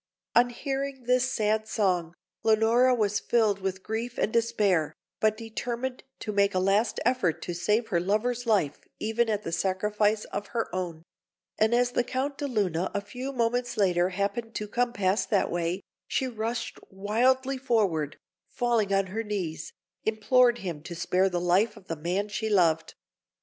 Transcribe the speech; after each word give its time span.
On 0.35 0.49
hearing 0.49 1.03
this 1.03 1.31
sad 1.31 1.67
song, 1.67 2.15
Leonora 2.41 2.95
was 2.95 3.19
filled 3.19 3.59
with 3.61 3.83
grief 3.83 4.17
and 4.17 4.33
despair, 4.33 4.95
but 5.19 5.37
determined 5.37 6.01
to 6.21 6.31
make 6.31 6.55
a 6.55 6.59
last 6.59 6.99
effort 7.05 7.39
to 7.43 7.53
save 7.53 7.89
her 7.89 7.99
lover's 7.99 8.47
life 8.47 8.79
even 8.97 9.29
at 9.29 9.43
the 9.43 9.51
sacrifice 9.51 10.25
of 10.33 10.47
her 10.57 10.73
own; 10.73 11.03
and 11.59 11.75
as 11.75 11.91
the 11.91 12.03
Count 12.03 12.39
de 12.39 12.47
Luna 12.47 12.89
a 12.95 12.99
few 13.01 13.31
moments 13.31 13.77
later 13.77 14.09
happened 14.09 14.55
to 14.55 14.67
come 14.67 14.91
past 14.91 15.29
that 15.29 15.51
way, 15.51 15.83
she 16.07 16.27
rushed 16.27 16.79
wildly 16.89 17.59
forward, 17.59 18.13
and 18.15 18.19
falling 18.57 18.91
on 18.91 19.05
her 19.05 19.21
knees, 19.21 19.71
implored 20.03 20.57
him 20.57 20.81
to 20.81 20.95
spare 20.95 21.29
the 21.29 21.39
life 21.39 21.77
of 21.77 21.85
the 21.85 21.95
man 21.95 22.27
she 22.27 22.49
loved. 22.49 22.95